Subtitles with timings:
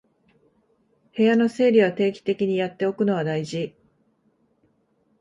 [1.15, 3.75] 部屋の整理を定期的にやっておくのは大事